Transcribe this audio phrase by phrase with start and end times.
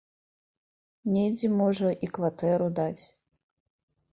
[1.17, 3.03] Недзе, можа, і кватэру даць.